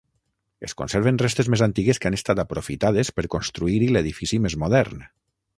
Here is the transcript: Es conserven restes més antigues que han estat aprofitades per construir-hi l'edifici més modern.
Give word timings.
Es 0.67 0.73
conserven 0.79 1.19
restes 1.23 1.51
més 1.55 1.63
antigues 1.67 2.01
que 2.03 2.09
han 2.11 2.17
estat 2.19 2.43
aprofitades 2.45 3.15
per 3.19 3.29
construir-hi 3.37 3.93
l'edifici 3.95 4.45
més 4.49 4.61
modern. 4.65 5.07